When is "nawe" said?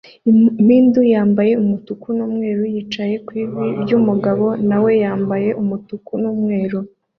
4.69-4.91